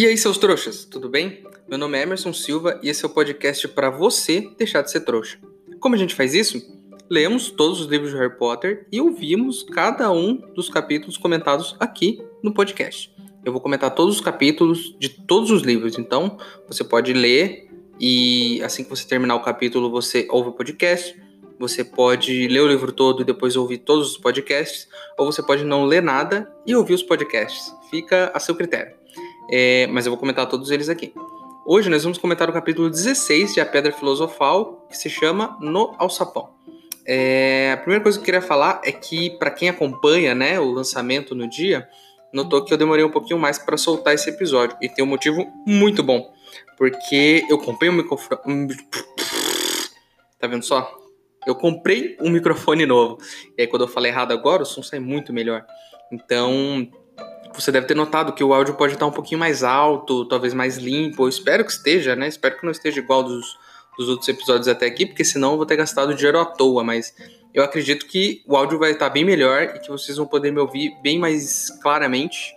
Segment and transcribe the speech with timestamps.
[0.00, 1.44] E aí, seus trouxas, tudo bem?
[1.68, 5.00] Meu nome é Emerson Silva e esse é o podcast para você deixar de ser
[5.00, 5.38] trouxa.
[5.78, 6.58] Como a gente faz isso?
[7.10, 12.18] Lemos todos os livros de Harry Potter e ouvimos cada um dos capítulos comentados aqui
[12.42, 13.14] no podcast.
[13.44, 17.68] Eu vou comentar todos os capítulos de todos os livros, então você pode ler
[18.00, 21.14] e assim que você terminar o capítulo você ouve o podcast.
[21.58, 24.88] Você pode ler o livro todo e depois ouvir todos os podcasts,
[25.18, 27.70] ou você pode não ler nada e ouvir os podcasts.
[27.90, 28.99] Fica a seu critério
[29.50, 31.12] é, mas eu vou comentar todos eles aqui.
[31.66, 35.94] Hoje nós vamos comentar o capítulo 16 de A Pedra Filosofal, que se chama No
[35.98, 36.50] Alçapão.
[37.06, 40.70] É, a primeira coisa que eu queria falar é que, para quem acompanha né, o
[40.70, 41.88] lançamento no dia,
[42.32, 44.76] notou que eu demorei um pouquinho mais para soltar esse episódio.
[44.80, 46.32] E tem um motivo muito bom.
[46.76, 48.76] Porque eu comprei um microfone.
[50.38, 50.96] Tá vendo só?
[51.46, 53.18] Eu comprei um microfone novo.
[53.56, 55.64] E aí, quando eu falei errado agora, o som sai muito melhor.
[56.12, 56.88] Então,
[57.54, 60.76] você deve ter notado que o áudio pode estar um pouquinho mais alto, talvez mais
[60.76, 61.24] limpo.
[61.24, 62.28] Eu espero que esteja, né?
[62.28, 63.58] Espero que não esteja igual dos,
[63.98, 66.84] dos outros episódios até aqui, porque senão eu vou ter gastado dinheiro à toa.
[66.84, 67.14] Mas
[67.52, 70.60] eu acredito que o áudio vai estar bem melhor e que vocês vão poder me
[70.60, 72.54] ouvir bem mais claramente.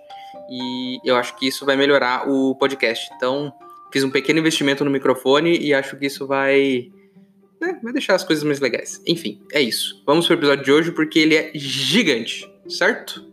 [0.49, 3.09] E eu acho que isso vai melhorar o podcast.
[3.15, 3.53] Então,
[3.91, 6.91] fiz um pequeno investimento no microfone e acho que isso vai.
[7.59, 9.01] Né, vai deixar as coisas mais legais.
[9.07, 10.03] Enfim, é isso.
[10.05, 13.32] Vamos para o episódio de hoje porque ele é gigante, certo?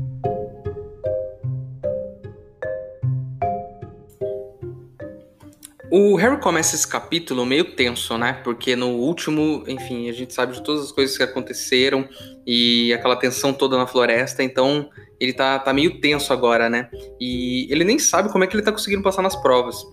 [5.93, 8.39] O Harry começa esse capítulo meio tenso, né?
[8.45, 12.07] Porque no último, enfim, a gente sabe de todas as coisas que aconteceram
[12.47, 16.89] e aquela tensão toda na floresta, então ele tá, tá meio tenso agora, né?
[17.19, 19.85] E ele nem sabe como é que ele tá conseguindo passar nas provas.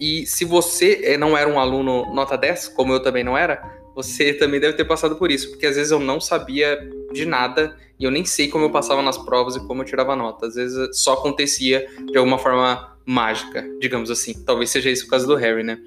[0.00, 3.62] E se você eh, não era um aluno nota 10, como eu também não era,
[3.96, 6.78] você também deve ter passado por isso, porque às vezes eu não sabia
[7.14, 10.14] de nada e eu nem sei como eu passava nas provas e como eu tirava
[10.14, 10.46] nota.
[10.46, 14.44] Às vezes só acontecia de alguma forma mágica, digamos assim.
[14.44, 15.78] Talvez seja isso por causa do Harry, né?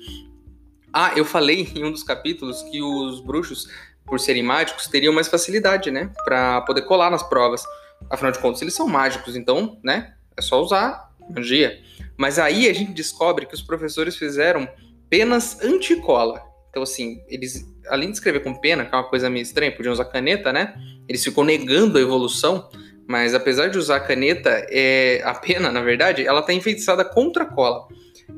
[0.92, 3.69] Ah, eu falei em um dos capítulos que os bruxos,
[4.08, 6.12] por serem mágicos, teriam mais facilidade, né?
[6.25, 7.64] Pra poder colar nas provas.
[8.09, 10.16] Afinal de contas, eles são mágicos, então, né?
[10.36, 11.80] É só usar magia.
[12.18, 14.68] Mas aí a gente descobre que os professores fizeram
[15.12, 16.49] penas anticola.
[16.69, 19.91] Então, assim, eles, além de escrever com pena, que é uma coisa meio estranha, podiam
[19.91, 20.75] usar caneta, né?
[21.07, 22.69] Eles ficam negando a evolução
[23.09, 27.41] mas apesar de usar a caneta, é, a pena, na verdade, ela está enfeitiçada contra
[27.41, 27.88] a cola.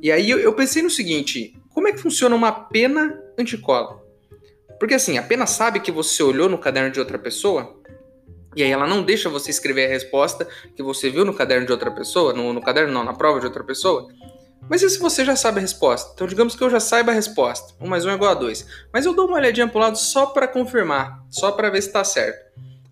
[0.01, 4.01] E aí eu, eu pensei no seguinte: como é que funciona uma pena anticola?
[4.79, 7.81] Porque assim, a pena sabe que você olhou no caderno de outra pessoa,
[8.55, 11.73] e aí ela não deixa você escrever a resposta que você viu no caderno de
[11.73, 14.07] outra pessoa, no, no caderno não, na prova de outra pessoa.
[14.69, 16.11] Mas e se você já sabe a resposta?
[16.13, 17.73] Então digamos que eu já saiba a resposta.
[17.79, 18.66] 1 mais 1 é igual a 2.
[18.94, 22.03] Mas eu dou uma olhadinha pro lado só para confirmar, só para ver se está
[22.03, 22.51] certo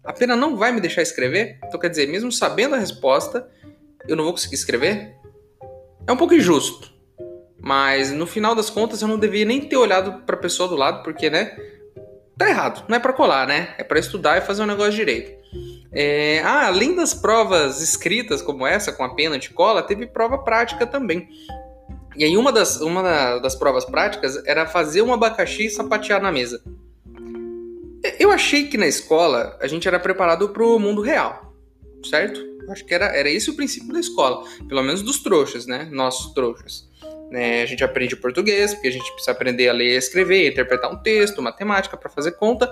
[0.10, 1.60] a pena não vai me deixar escrever?
[1.64, 3.48] Então quer dizer, mesmo sabendo a resposta,
[4.08, 5.16] eu não vou conseguir escrever?
[6.08, 6.92] É um pouco injusto.
[7.62, 10.76] Mas no final das contas eu não devia nem ter olhado para a pessoa do
[10.76, 11.56] lado, porque, né?
[12.38, 12.86] Tá errado.
[12.88, 13.76] Não é para colar, né?
[13.78, 15.38] É para estudar e fazer um negócio direito.
[15.92, 16.42] É...
[16.44, 20.86] Ah, além das provas escritas como essa, com a pena de cola, teve prova prática
[20.86, 21.28] também.
[22.16, 26.32] E aí uma das, uma das provas práticas era fazer um abacaxi e sapatear na
[26.32, 26.62] mesa.
[28.20, 31.54] Eu achei que na escola a gente era preparado para o mundo real,
[32.04, 32.40] certo?
[32.70, 35.88] Acho que era, era esse o princípio da escola, pelo menos dos trouxas, né?
[35.92, 36.88] Nossos trouxas.
[37.30, 37.62] Né?
[37.62, 41.42] A gente aprende português, porque a gente precisa aprender a ler, escrever, interpretar um texto,
[41.42, 42.72] matemática para fazer conta.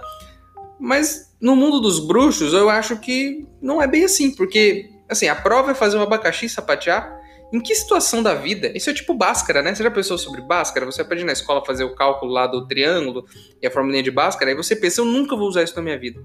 [0.80, 5.36] Mas no mundo dos bruxos, eu acho que não é bem assim, porque assim, a
[5.36, 7.18] prova é fazer um abacaxi e sapatear,
[7.52, 8.72] em que situação da vida?
[8.76, 9.74] Isso é tipo Bhaskara, né?
[9.74, 10.86] Você já pensou sobre Bhaskara?
[10.86, 13.26] Você aprende na escola fazer o cálculo lá do triângulo
[13.62, 15.98] e a formulinha de Bhaskara, aí você pensa, eu nunca vou usar isso na minha
[15.98, 16.22] vida.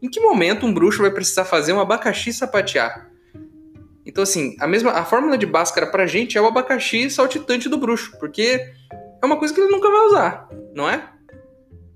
[0.00, 3.10] Em que momento um bruxo vai precisar fazer um abacaxi sapatear?
[4.04, 7.76] Então, assim, a mesma a fórmula de Bhaskara pra gente é o abacaxi saltitante do
[7.76, 8.60] bruxo, porque
[9.22, 11.08] é uma coisa que ele nunca vai usar, não é?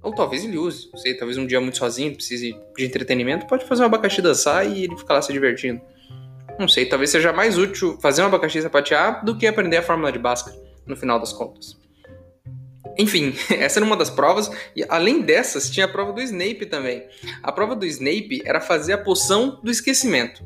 [0.07, 3.83] Ou talvez ele use, sei, talvez um dia muito sozinho, precise de entretenimento, pode fazer
[3.83, 5.81] um abacaxi dançar e ele ficar lá se divertindo.
[6.61, 10.13] Não sei, talvez seja mais útil fazer um abacaxi sapatear do que aprender a fórmula
[10.13, 10.57] de Bhaskara,
[10.87, 11.77] no final das contas.
[12.97, 17.03] Enfim, essa era uma das provas, e além dessas, tinha a prova do Snape também.
[17.43, 20.45] A prova do Snape era fazer a poção do esquecimento.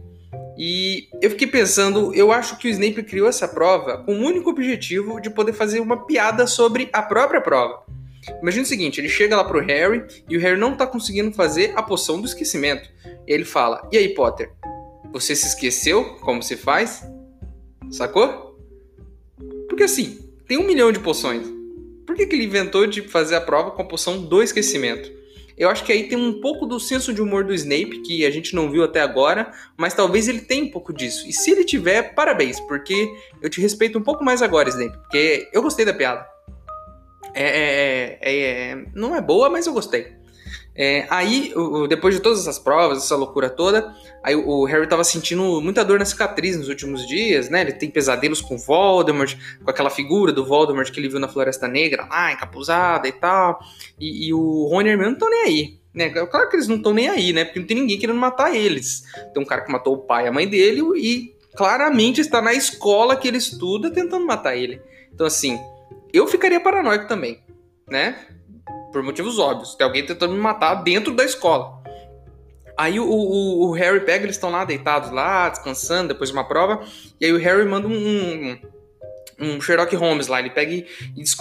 [0.57, 4.49] E eu fiquei pensando, eu acho que o Snape criou essa prova com o único
[4.49, 8.00] objetivo de poder fazer uma piada sobre a própria prova.
[8.41, 11.73] Imagina o seguinte, ele chega lá pro Harry e o Harry não tá conseguindo fazer
[11.77, 12.89] a poção do esquecimento.
[13.27, 14.53] E ele fala: "E aí, Potter?
[15.13, 17.03] Você se esqueceu como se faz?"
[17.91, 18.59] Sacou?
[19.69, 21.47] Porque assim, tem um milhão de poções.
[22.07, 25.21] Por que, que ele inventou de fazer a prova com a poção do esquecimento?
[25.57, 28.31] Eu acho que aí tem um pouco do senso de humor do Snape, que a
[28.31, 31.29] gente não viu até agora, mas talvez ele tenha um pouco disso.
[31.29, 33.07] E se ele tiver, parabéns, porque
[33.43, 36.27] eu te respeito um pouco mais agora, Snape, porque eu gostei da piada.
[37.35, 40.21] É, é, é, é, não é boa, mas eu gostei.
[40.75, 41.53] É, aí,
[41.89, 45.99] depois de todas essas provas, essa loucura toda, aí o Harry tava sentindo muita dor
[45.99, 47.61] na cicatriz nos últimos dias, né?
[47.61, 51.69] Ele tem pesadelos com Voldemort, com aquela figura do Voldemort que ele viu na Floresta
[51.69, 53.61] Negra, lá, encapuzada e tal.
[53.99, 55.81] E, e o Rony e Hermione não estão nem aí.
[55.93, 56.09] Né?
[56.09, 57.45] Claro que eles não estão nem aí, né?
[57.45, 59.03] Porque não tem ninguém querendo matar eles.
[59.35, 62.55] Tem um cara que matou o pai e a mãe dele e claramente está na
[62.55, 64.81] escola que ele estuda tentando matar ele.
[65.13, 65.59] Então, assim,
[66.13, 67.43] eu ficaria paranoico também,
[67.89, 68.17] né?
[68.93, 69.75] Por motivos óbvios.
[69.75, 71.81] Tem alguém tentando me matar dentro da escola.
[72.81, 76.49] Aí o, o, o Harry pega, eles estão lá deitados lá, descansando depois de uma
[76.49, 76.83] prova.
[77.21, 78.59] E aí o Harry manda um, um,
[79.39, 80.41] um Sherlock Holmes lá.
[80.41, 80.87] Ele pega e,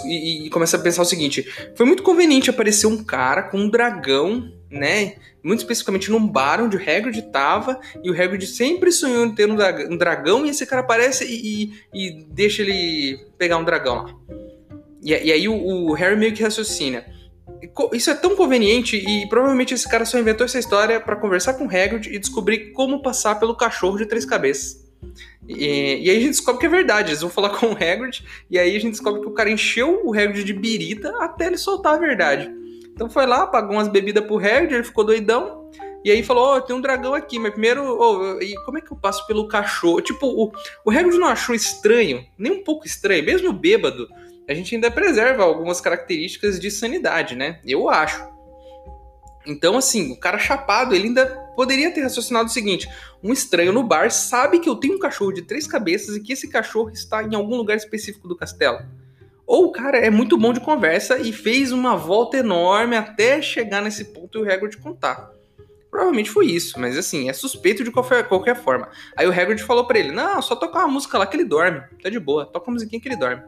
[0.04, 1.42] e, e, começa a pensar o seguinte:
[1.74, 5.14] foi muito conveniente aparecer um cara com um dragão, né?
[5.42, 7.80] Muito especificamente num bar onde o Hagrid tava.
[8.04, 10.44] E o Hagrid sempre sonhou em ter um dragão.
[10.44, 14.14] E esse cara aparece e, e deixa ele pegar um dragão lá.
[15.02, 17.04] E, e aí o, o Harry meio que raciocina
[17.92, 21.64] isso é tão conveniente e provavelmente esse cara só inventou essa história para conversar com
[21.64, 24.88] o Hagrid e descobrir como passar pelo cachorro de três cabeças.
[25.48, 28.24] E, e, aí a gente descobre que é verdade, eles vão falar com o Hagrid
[28.50, 31.58] e aí a gente descobre que o cara encheu o Hagrid de birita até ele
[31.58, 32.50] soltar a verdade.
[32.92, 35.60] Então foi lá, pagou umas bebidas pro Hagrid, ele ficou doidão.
[36.02, 38.80] E aí falou, ó, oh, tem um dragão aqui, mas primeiro, oh, e como é
[38.80, 40.00] que eu passo pelo cachorro?
[40.00, 40.50] Tipo, o,
[40.84, 44.08] o Hagrid não achou estranho, nem um pouco estranho, mesmo bêbado,
[44.48, 47.60] a gente ainda preserva algumas características de sanidade, né?
[47.64, 48.28] Eu acho.
[49.46, 51.26] Então, assim, o cara chapado, ele ainda
[51.56, 52.88] poderia ter raciocinado o seguinte:
[53.22, 56.32] um estranho no bar sabe que eu tenho um cachorro de três cabeças e que
[56.32, 58.78] esse cachorro está em algum lugar específico do castelo.
[59.46, 63.82] Ou o cara é muito bom de conversa e fez uma volta enorme até chegar
[63.82, 65.28] nesse ponto e o Hagrid contar.
[65.90, 68.88] Provavelmente foi isso, mas assim, é suspeito de qualquer, qualquer forma.
[69.16, 71.82] Aí o Hagrid falou para ele: Não, só tocar uma música lá que ele dorme,
[72.00, 73.42] tá de boa, toca uma musiquinha que ele dorme.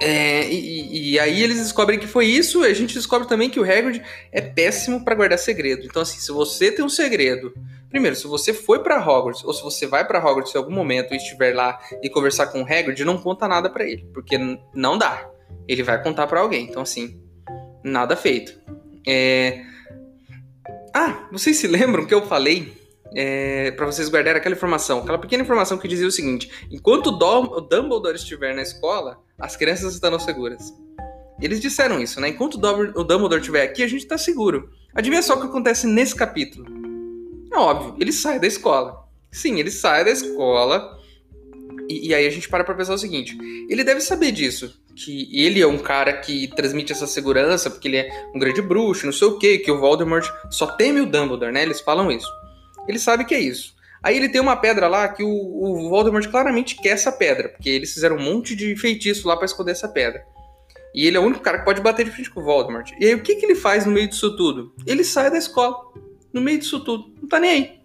[0.00, 3.62] É, e, e, aí eles descobrem que foi isso, a gente descobre também que o
[3.62, 4.02] Hagrid
[4.32, 5.84] é péssimo para guardar segredo.
[5.84, 7.52] Então, assim, se você tem um segredo,
[7.90, 11.12] primeiro, se você foi para Hogwarts, ou se você vai para Hogwarts em algum momento
[11.12, 14.38] e estiver lá e conversar com o Hagrid, não conta nada para ele, porque
[14.74, 15.28] não dá.
[15.68, 16.64] Ele vai contar para alguém.
[16.64, 17.20] Então, assim,
[17.84, 18.58] nada feito.
[19.06, 19.62] É...
[20.94, 22.79] Ah, vocês se lembram que eu falei
[23.14, 27.60] é, para vocês guardarem aquela informação, aquela pequena informação que dizia o seguinte: enquanto o
[27.60, 30.72] Dumbledore estiver na escola, as crianças estarão seguras.
[31.40, 32.28] Eles disseram isso, né?
[32.28, 34.70] Enquanto o Dumbledore estiver aqui, a gente está seguro.
[34.94, 36.66] Adivinha só o que acontece nesse capítulo?
[37.52, 39.04] É óbvio, ele sai da escola.
[39.32, 40.98] Sim, ele sai da escola.
[41.88, 43.36] E, e aí a gente para pra pensar o seguinte:
[43.68, 44.78] ele deve saber disso.
[44.94, 49.06] Que ele é um cara que transmite essa segurança, porque ele é um grande bruxo,
[49.06, 51.62] não sei o quê, que o Voldemort só teme o Dumbledore, né?
[51.62, 52.28] Eles falam isso.
[52.88, 53.74] Ele sabe que é isso.
[54.02, 57.68] Aí ele tem uma pedra lá que o, o Voldemort claramente quer essa pedra, porque
[57.68, 60.24] eles fizeram um monte de feitiço lá para esconder essa pedra.
[60.94, 62.90] E ele é o único cara que pode bater de frente com o Voldemort.
[62.98, 64.74] E aí o que, que ele faz no meio disso tudo?
[64.86, 65.76] Ele sai da escola,
[66.32, 67.80] no meio disso tudo, não tá nem aí.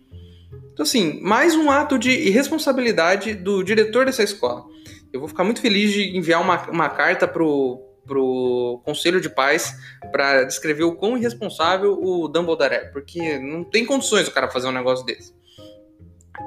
[0.74, 4.66] Então assim, mais um ato de irresponsabilidade do diretor dessa escola.
[5.12, 9.76] Eu vou ficar muito feliz de enviar uma, uma carta pro, pro Conselho de Paz
[10.12, 14.68] para descrever o quão irresponsável o Dumbledore é, porque não tem condições o cara fazer
[14.68, 15.34] um negócio desse.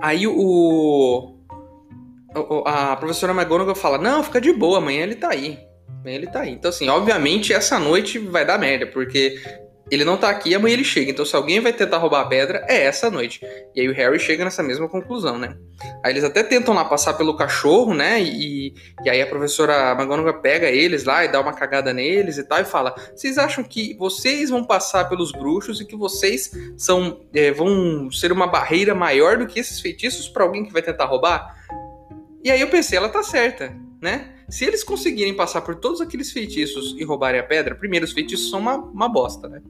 [0.03, 1.35] Aí o.
[2.67, 5.59] A professora McGonagall fala: Não, fica de boa, amanhã ele tá aí.
[6.01, 6.53] Amanhã ele tá aí.
[6.53, 9.41] Então, assim, obviamente essa noite vai dar merda, porque
[9.91, 11.11] ele não tá aqui, amanhã ele chega.
[11.11, 13.41] Então, se alguém vai tentar roubar a pedra, é essa noite.
[13.75, 15.57] E aí o Harry chega nessa mesma conclusão, né?
[16.05, 18.21] Aí eles até tentam lá passar pelo cachorro, né?
[18.21, 22.45] E, e aí a professora McGonagall pega eles lá e dá uma cagada neles e
[22.45, 27.21] tal, e fala: Vocês acham que vocês vão passar pelos bruxos e que vocês são
[27.35, 31.07] é, vão ser uma barreira maior do que esses feitiços para alguém que vai tentar
[31.07, 31.57] roubar?
[32.45, 34.38] E aí eu pensei, ela tá certa, né?
[34.49, 38.49] Se eles conseguirem passar por todos aqueles feitiços e roubarem a pedra, primeiro, os feitiços
[38.49, 39.63] são uma, uma bosta, né?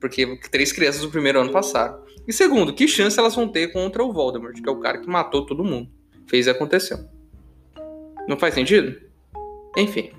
[0.00, 2.00] Porque três crianças do primeiro ano passaram.
[2.26, 5.08] E segundo, que chance elas vão ter contra o Voldemort, que é o cara que
[5.08, 5.90] matou todo mundo.
[6.26, 6.98] Fez e aconteceu.
[8.28, 9.00] Não faz sentido?
[9.76, 10.12] Enfim.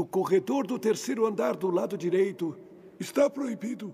[0.00, 2.56] O corredor do terceiro andar do lado direito
[3.00, 3.92] está proibido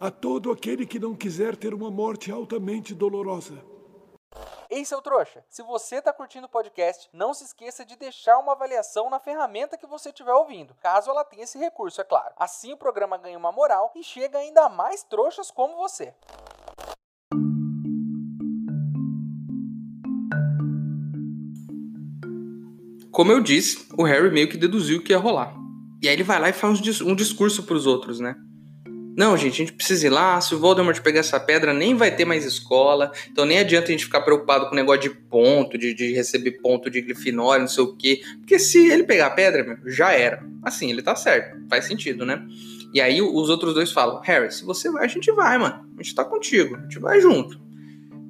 [0.00, 3.77] a todo aquele que não quiser ter uma morte altamente dolorosa.
[4.70, 8.52] Ei, seu trouxa, se você tá curtindo o podcast, não se esqueça de deixar uma
[8.52, 12.34] avaliação na ferramenta que você estiver ouvindo, caso ela tenha esse recurso, é claro.
[12.36, 16.12] Assim o programa ganha uma moral e chega ainda mais trouxas como você.
[23.10, 25.54] Como eu disse, o Harry meio que deduziu o que ia rolar.
[26.02, 28.36] E aí ele vai lá e faz um discurso para os outros, né?
[29.18, 30.40] Não, gente, a gente precisa ir lá.
[30.40, 33.10] Se o Voldemort pegar essa pedra, nem vai ter mais escola.
[33.32, 36.52] Então nem adianta a gente ficar preocupado com o negócio de ponto, de, de receber
[36.62, 38.20] ponto de Grifinória, não sei o quê.
[38.38, 40.46] Porque se ele pegar a pedra, já era.
[40.62, 41.58] Assim, ele tá certo.
[41.68, 42.46] Faz sentido, né?
[42.94, 45.84] E aí os outros dois falam: Harry, se você vai, a gente vai, mano.
[45.98, 46.76] A gente tá contigo.
[46.76, 47.60] A gente vai junto.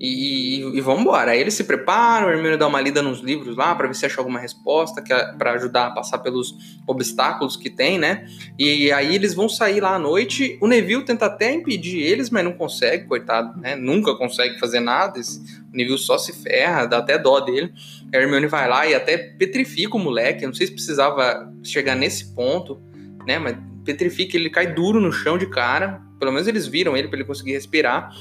[0.00, 1.32] E, e, e vamos embora.
[1.32, 4.06] Aí eles se preparam, o Hermione dá uma lida nos livros lá para ver se
[4.06, 6.54] acha alguma resposta é para ajudar a passar pelos
[6.86, 8.26] obstáculos que tem, né?
[8.56, 10.56] E aí eles vão sair lá à noite.
[10.60, 13.74] O Neville tenta até impedir eles, mas não consegue, coitado, né?
[13.74, 15.18] Nunca consegue fazer nada.
[15.18, 15.40] Esse,
[15.72, 17.72] o Neville só se ferra, dá até dó dele.
[18.14, 20.44] A Hermione vai lá e até petrifica o moleque.
[20.44, 22.80] Eu não sei se precisava chegar nesse ponto,
[23.26, 23.38] né?
[23.38, 26.00] Mas petrifica, ele cai duro no chão de cara.
[26.18, 28.12] Pelo menos eles viram ele para ele conseguir respirar.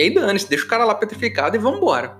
[0.00, 2.18] E aí dane-se, deixa o cara lá petrificado e vambora.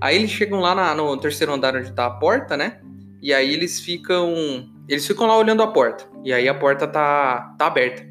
[0.00, 2.80] Aí eles chegam lá na, no terceiro andar onde tá a porta, né?
[3.22, 4.34] E aí eles ficam.
[4.88, 6.08] Eles ficam lá olhando a porta.
[6.24, 8.04] E aí a porta tá, tá aberta.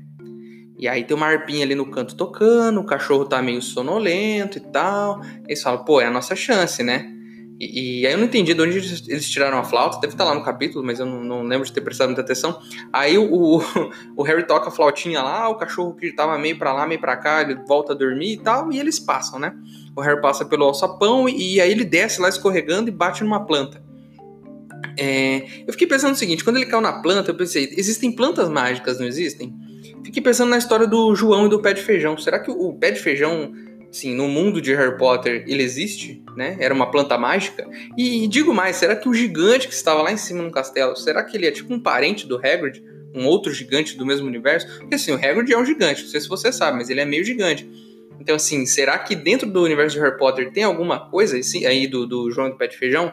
[0.77, 4.61] E aí tem uma arpinha ali no canto tocando, o cachorro tá meio sonolento e
[4.61, 5.19] tal.
[5.45, 7.13] Eles falam, pô, é a nossa chance, né?
[7.59, 10.43] E, aí eu não entendi de onde eles tiraram a flauta, deve estar lá no
[10.43, 12.57] capítulo, mas eu não, não lembro de ter prestado muita atenção.
[12.93, 13.61] Aí o, o,
[14.15, 17.17] o, Harry toca a flautinha lá, o cachorro que tava meio para lá, meio para
[17.17, 19.53] cá, ele volta a dormir e tal, e eles passam, né?
[19.93, 23.45] O Harry passa pelo alçapão e, e aí ele desce lá escorregando e bate numa
[23.45, 23.83] planta.
[24.97, 28.47] É, eu fiquei pensando o seguinte, quando ele caiu na planta, eu pensei, existem plantas
[28.47, 29.53] mágicas, não existem?
[30.03, 32.17] Fiquei pensando na história do João e do pé de feijão.
[32.17, 33.51] Será que o pé de feijão
[33.91, 36.57] Sim, no mundo de Harry Potter ele existe, né?
[36.59, 37.67] Era uma planta mágica.
[37.97, 41.23] E, digo mais, será que o gigante que estava lá em cima no castelo, será
[41.23, 42.83] que ele é tipo um parente do Hagrid?
[43.15, 44.67] Um outro gigante do mesmo universo?
[44.77, 47.05] Porque assim, o Hagrid é um gigante, não sei se você sabe, mas ele é
[47.05, 47.67] meio gigante.
[48.19, 52.05] Então assim, será que dentro do universo de Harry Potter tem alguma coisa aí do,
[52.05, 53.11] do João do Pé de Feijão?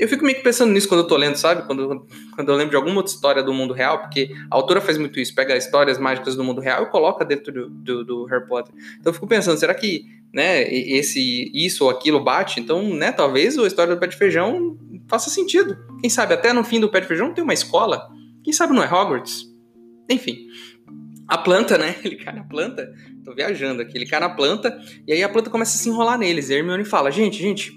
[0.00, 1.66] Eu fico meio que pensando nisso quando eu tô lendo, sabe?
[1.66, 4.96] Quando, quando eu lembro de alguma outra história do mundo real, porque a autora faz
[4.96, 8.46] muito isso, pega histórias mágicas do mundo real e coloca dentro do, do, do Harry
[8.46, 8.74] Potter.
[8.98, 12.58] Então eu fico pensando, será que né, esse isso ou aquilo bate?
[12.58, 14.74] Então, né, talvez a história do pé de feijão
[15.06, 15.76] faça sentido.
[16.00, 18.08] Quem sabe até no fim do pé de feijão tem uma escola.
[18.42, 19.50] Quem sabe não é Hogwarts?
[20.08, 20.46] Enfim.
[21.28, 21.96] A planta, né?
[22.02, 22.90] Ele cai na planta.
[23.22, 23.98] Tô viajando aqui.
[23.98, 26.48] Ele cai na planta e aí a planta começa a se enrolar neles.
[26.48, 27.70] E a Hermione fala: Gente, gente,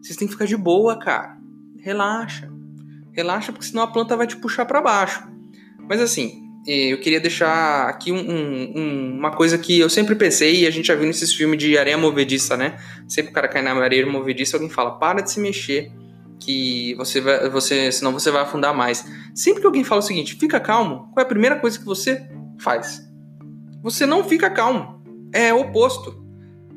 [0.00, 1.42] vocês têm que ficar de boa, cara
[1.84, 2.50] relaxa.
[3.12, 5.22] Relaxa, porque senão a planta vai te puxar para baixo.
[5.86, 10.62] Mas assim, eh, eu queria deixar aqui um, um, uma coisa que eu sempre pensei,
[10.62, 12.78] e a gente já viu nesses filmes de areia movediça, né?
[13.06, 15.92] Sempre o cara cai na areia movediça, alguém fala, para de se mexer,
[16.40, 19.04] que você vai, você, senão você vai afundar mais.
[19.34, 22.26] Sempre que alguém fala o seguinte, fica calmo, qual é a primeira coisa que você
[22.58, 23.02] faz?
[23.82, 25.04] Você não fica calmo.
[25.34, 26.23] É o oposto.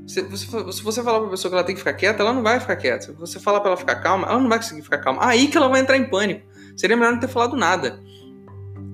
[0.07, 2.41] Se você, se você falar pra pessoa que ela tem que ficar quieta, ela não
[2.41, 3.07] vai ficar quieta.
[3.07, 5.19] Se você falar pra ela ficar calma, ela não vai conseguir ficar calma.
[5.21, 6.47] Aí que ela vai entrar em pânico.
[6.77, 7.99] Seria melhor não ter falado nada.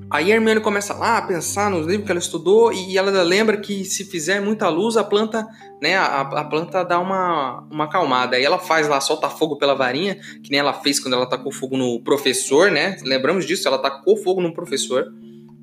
[0.09, 3.57] Aí a Hermione começa lá a pensar nos livros que ela estudou e ela lembra
[3.57, 5.47] que se fizer muita luz, a planta,
[5.81, 8.35] né, a, a planta dá uma, uma acalmada.
[8.35, 11.51] Aí ela faz lá, solta fogo pela varinha, que nem ela fez quando ela tacou
[11.51, 12.95] fogo no professor, né?
[13.03, 15.11] Lembramos disso, ela tacou fogo no professor,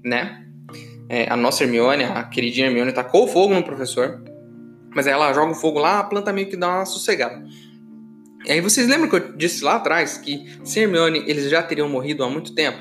[0.05, 0.45] né?
[1.09, 4.21] É, a nossa Hermione, a queridinha Hermione, tacou fogo no professor.
[4.95, 7.45] Mas aí ela joga o fogo lá, a planta meio que dá uma sossegada.
[8.47, 11.89] E aí vocês lembram que eu disse lá atrás que sem Hermione eles já teriam
[11.89, 12.79] morrido há muito tempo?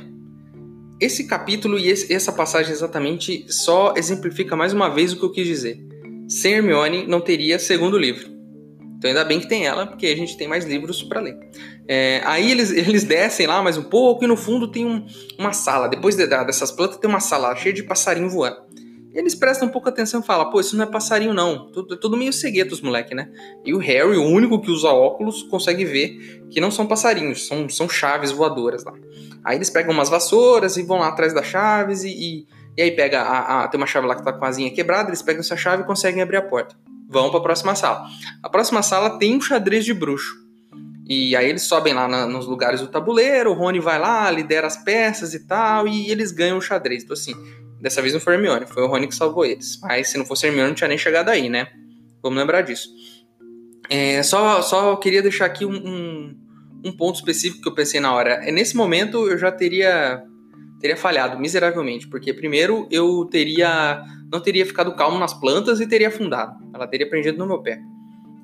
[0.99, 5.31] Esse capítulo e esse, essa passagem exatamente só exemplifica mais uma vez o que eu
[5.31, 5.79] quis dizer.
[6.27, 8.39] Sem Hermione não teria segundo livro.
[8.97, 11.37] Então ainda bem que tem ela, porque a gente tem mais livros para ler.
[11.87, 15.05] É, aí eles, eles descem lá mais um pouco e no fundo tem um,
[15.37, 15.87] uma sala.
[15.87, 18.68] Depois de, dessas plantas tem uma sala cheia de passarinho voando
[19.13, 21.71] eles prestam um pouco atenção e falam, pô, isso não é passarinho não.
[21.71, 23.29] Tudo, tudo meio cegueto os moleque, né?
[23.65, 27.67] E o Harry, o único que usa óculos, consegue ver que não são passarinhos, são,
[27.67, 28.93] são chaves voadoras lá.
[29.43, 32.47] Aí eles pegam umas vassouras e vão lá atrás das chaves e, e,
[32.77, 35.09] e aí pega a, a, tem uma chave lá que tá com a asinha quebrada,
[35.09, 36.75] eles pegam essa chave e conseguem abrir a porta.
[37.09, 38.05] Vão para a próxima sala.
[38.43, 40.47] A próxima sala tem um xadrez de bruxo.
[41.07, 44.67] E aí eles sobem lá na, nos lugares do tabuleiro, o Rony vai lá, lidera
[44.67, 47.03] as peças e tal, e eles ganham o xadrez.
[47.03, 47.33] Então, assim,
[47.81, 49.79] dessa vez não foi Hermione, foi o Rony que salvou eles.
[49.81, 51.67] Mas se não fosse Hermione, não tinha nem chegado aí, né?
[52.21, 52.89] Vamos lembrar disso.
[53.89, 56.35] É, só, só queria deixar aqui um, um,
[56.85, 58.41] um, ponto específico que eu pensei na hora.
[58.47, 60.23] É, nesse momento eu já teria,
[60.79, 66.09] teria falhado miseravelmente, porque primeiro eu teria não teria ficado calmo nas plantas e teria
[66.09, 66.55] afundado.
[66.73, 67.81] Ela teria prendido no meu pé.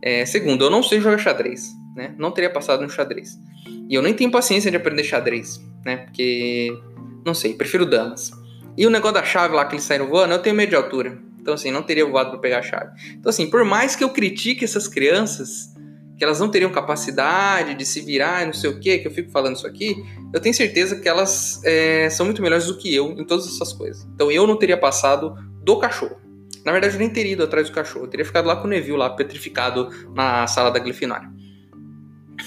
[0.01, 2.15] É, segundo, eu não sei jogar xadrez, né?
[2.18, 3.38] Não teria passado no xadrez.
[3.89, 5.98] E eu nem tenho paciência de aprender xadrez, né?
[5.98, 6.72] Porque,
[7.24, 8.32] não sei, prefiro damas.
[8.77, 11.17] E o negócio da chave lá que eles saíram voando, eu tenho medo de altura.
[11.39, 12.91] Então, assim, não teria voado para pegar a chave.
[13.12, 15.74] Então, assim, por mais que eu critique essas crianças,
[16.17, 19.12] que elas não teriam capacidade de se virar e não sei o que, que eu
[19.12, 19.96] fico falando isso aqui,
[20.34, 23.72] eu tenho certeza que elas é, são muito melhores do que eu em todas essas
[23.72, 24.08] coisas.
[24.13, 26.17] Então, eu não teria passado do cachorro.
[26.65, 28.05] Na verdade, eu nem teria ido atrás do cachorro.
[28.05, 31.29] Eu teria ficado lá com o Neville, lá petrificado na sala da Grifinória.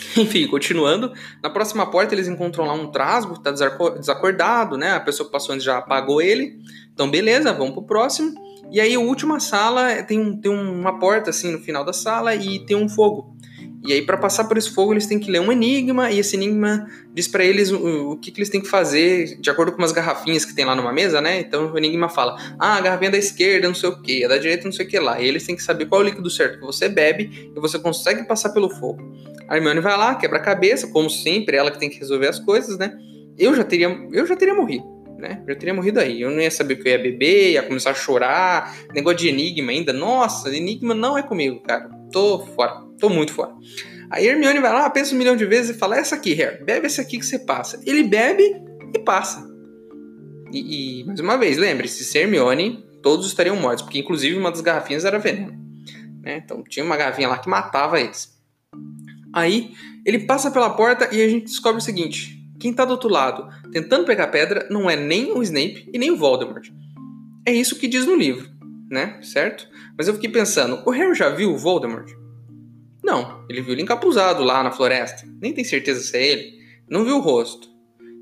[0.17, 1.13] Enfim, continuando.
[1.43, 4.93] Na próxima porta eles encontram lá um trasgo, tá desacordado, né?
[4.93, 6.59] A pessoa que passou antes já apagou ele.
[6.93, 8.35] Então, beleza, vamos pro próximo.
[8.71, 12.35] E aí, a última sala tem, um, tem uma porta assim no final da sala
[12.35, 13.35] e tem um fogo.
[13.89, 16.37] E aí, para passar por esse fogo, eles têm que ler um enigma, e esse
[16.37, 19.79] enigma diz para eles o, o que, que, eles têm que fazer, de acordo com
[19.79, 21.41] umas garrafinhas que tem lá numa mesa, né?
[21.41, 24.37] Então o enigma fala: ah, a garrafinha da esquerda, não sei o que, a da
[24.37, 25.19] direita, não sei o que lá.
[25.19, 27.79] E eles têm que saber qual é o líquido certo que você bebe e você
[27.79, 29.03] consegue passar pelo fogo.
[29.49, 32.39] A Hermione vai lá, quebra a cabeça, como sempre, ela que tem que resolver as
[32.39, 32.95] coisas, né?
[33.39, 34.85] Eu já teria, eu já teria morrido
[35.17, 35.43] né?
[35.49, 36.21] Eu teria morrido aí.
[36.21, 38.77] Eu não ia saber o que eu ia beber, ia começar a chorar.
[38.95, 39.93] Negócio de enigma ainda.
[39.93, 41.89] Nossa, enigma não é comigo, cara.
[42.13, 42.88] Tô fora.
[42.99, 43.53] Tô muito fora.
[44.11, 46.87] Aí Hermione vai lá, pensa um milhão de vezes e fala: Essa aqui, Harry, bebe
[46.87, 47.81] essa aqui que você passa.
[47.85, 48.43] Ele bebe
[48.95, 49.47] e passa.
[50.53, 54.61] E, e mais uma vez, lembre-se: se Hermione, todos estariam mortos, porque inclusive uma das
[54.61, 55.53] garrafinhas era veneno.
[56.23, 56.43] Né?
[56.45, 58.37] Então tinha uma garrafinha lá que matava eles.
[59.33, 59.73] Aí
[60.05, 63.47] ele passa pela porta e a gente descobre o seguinte: quem tá do outro lado
[63.73, 66.69] tentando pegar pedra não é nem o Snape e nem o Voldemort.
[67.47, 68.49] É isso que diz no livro,
[68.91, 69.21] né?
[69.23, 69.69] Certo?
[69.97, 72.18] Mas eu fiquei pensando, o Harry já viu o Voldemort?
[73.09, 75.27] Não, ele viu ele encapuzado lá na floresta.
[75.41, 76.59] Nem tem certeza se é ele.
[76.91, 77.67] Não viu o rosto.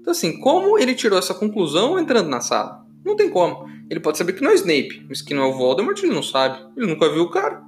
[0.00, 2.86] Então assim, como ele tirou essa conclusão entrando na sala?
[3.04, 3.66] Não tem como.
[3.90, 6.22] Ele pode saber que não é Snape, mas que não é o Voldemort ele não
[6.22, 6.64] sabe.
[6.76, 7.64] Ele nunca viu o cara.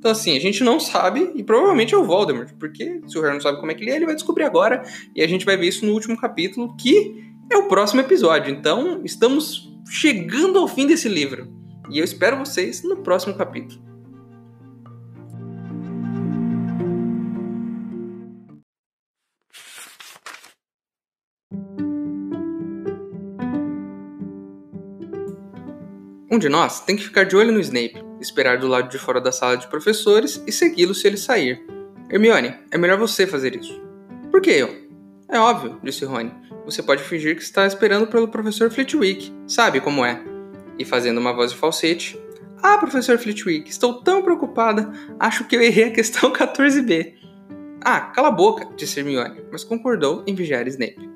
[0.00, 3.34] Então, assim, a gente não sabe, e provavelmente é o Voldemort, porque se o Harry
[3.34, 4.82] não sabe como é que ele é, ele vai descobrir agora,
[5.14, 8.52] e a gente vai ver isso no último capítulo, que é o próximo episódio.
[8.52, 11.52] Então, estamos chegando ao fim desse livro.
[11.90, 13.87] E eu espero vocês no próximo capítulo.
[26.30, 29.18] Um de nós tem que ficar de olho no Snape, esperar do lado de fora
[29.18, 31.64] da sala de professores e segui-lo se ele sair.
[32.10, 33.80] Hermione, é melhor você fazer isso.
[34.30, 34.88] Por que eu?
[35.26, 36.30] É óbvio, disse Rony.
[36.66, 39.32] Você pode fingir que está esperando pelo professor Flitwick.
[39.46, 40.22] Sabe como é?
[40.78, 42.20] E fazendo uma voz de falsete.
[42.62, 44.92] Ah, professor Flitwick, estou tão preocupada.
[45.18, 47.14] Acho que eu errei a questão 14b.
[47.80, 51.07] Ah, cala a boca, disse Hermione, mas concordou em vigiar Snape.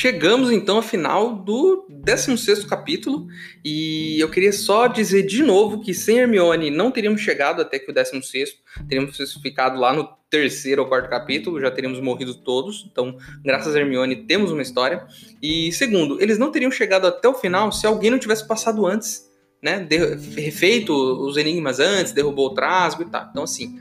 [0.00, 3.26] Chegamos então ao final do 16 capítulo
[3.62, 7.90] e eu queria só dizer de novo que sem Hermione não teríamos chegado até que
[7.90, 8.48] o 16,
[8.88, 12.88] teríamos ficado lá no terceiro ou quarto capítulo, já teríamos morrido todos.
[12.90, 15.06] Então, graças a Hermione, temos uma história.
[15.42, 19.30] E segundo, eles não teriam chegado até o final se alguém não tivesse passado antes,
[19.62, 19.86] né?
[20.34, 23.28] Refeito os enigmas antes, derrubou o trasgo e tal.
[23.30, 23.78] Então, assim,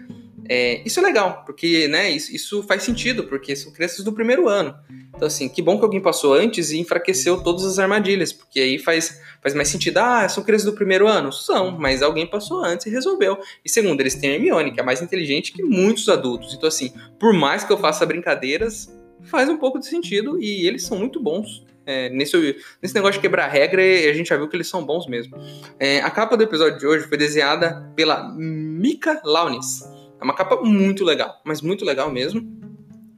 [0.52, 4.50] é, isso é legal, porque né, isso, isso, faz sentido, porque são crianças do primeiro
[4.50, 4.76] ano.
[5.16, 8.80] Então, assim, que bom que alguém passou antes e enfraqueceu todas as armadilhas, porque aí
[8.80, 10.00] faz, faz mais sentido.
[10.00, 11.32] Ah, são crianças do primeiro ano?
[11.32, 13.38] São, mas alguém passou antes e resolveu.
[13.64, 16.56] E segundo, eles têm a Hermione, que é mais inteligente que muitos adultos.
[16.56, 18.90] Então, assim, por mais que eu faça brincadeiras,
[19.26, 21.64] faz um pouco de sentido e eles são muito bons.
[21.86, 25.06] É, nesse, nesse negócio de quebrar regra, a gente já viu que eles são bons
[25.06, 25.38] mesmo.
[25.80, 29.99] É, a capa do episódio de hoje foi desenhada pela Mika Launis.
[30.20, 32.42] É uma capa muito legal, mas muito legal mesmo.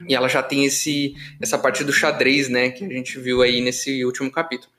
[0.08, 3.60] E ela já tem esse, essa parte do xadrez, né, que a gente viu aí
[3.62, 4.72] nesse último capítulo.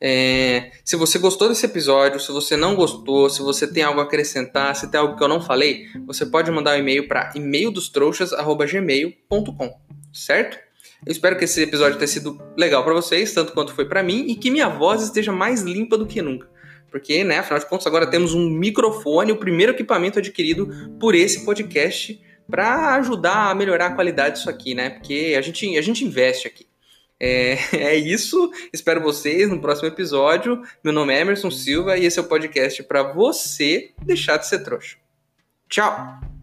[0.00, 4.02] É, se você gostou desse episódio, se você não gostou, se você tem algo a
[4.04, 9.80] acrescentar, se tem algo que eu não falei, você pode mandar um e-mail para e-maildostrouxas@gmail.com,
[10.12, 10.58] certo?
[11.06, 14.26] Eu espero que esse episódio tenha sido legal para vocês, tanto quanto foi para mim,
[14.28, 16.52] e que minha voz esteja mais limpa do que nunca
[16.94, 21.44] porque, né, afinal de contas, agora temos um microfone, o primeiro equipamento adquirido por esse
[21.44, 24.90] podcast para ajudar a melhorar a qualidade disso aqui, né?
[24.90, 26.68] Porque a gente, a gente investe aqui.
[27.18, 28.48] É, é isso.
[28.72, 30.62] Espero vocês no próximo episódio.
[30.84, 34.60] Meu nome é Emerson Silva e esse é o podcast para você deixar de ser
[34.60, 34.96] trouxa.
[35.68, 36.33] Tchau!